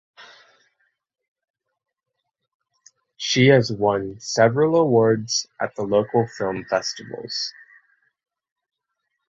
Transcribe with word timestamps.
She 3.17 3.49
has 3.49 3.71
won 3.71 4.19
several 4.19 4.75
awards 4.77 5.45
at 5.61 5.75
the 5.75 5.83
local 5.83 6.25
film 6.35 6.65
festivals. 6.65 7.53